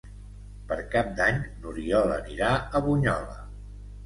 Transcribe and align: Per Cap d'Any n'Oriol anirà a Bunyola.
Per 0.71 0.77
Cap 0.95 1.11
d'Any 1.19 1.37
n'Oriol 1.67 2.15
anirà 2.17 2.51
a 2.57 2.83
Bunyola. 2.89 3.39